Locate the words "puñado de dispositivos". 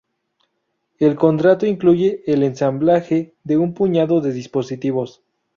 3.75-5.21